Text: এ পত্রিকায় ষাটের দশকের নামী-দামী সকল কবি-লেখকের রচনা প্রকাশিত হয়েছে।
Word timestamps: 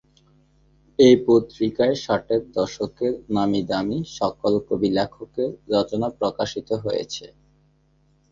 এ 0.99 1.09
পত্রিকায় 1.25 1.95
ষাটের 2.03 2.41
দশকের 2.51 3.13
নামী-দামী 3.29 3.97
সকল 4.17 4.53
কবি-লেখকের 4.67 5.49
রচনা 5.73 6.07
প্রকাশিত 6.19 6.69
হয়েছে। 6.83 7.25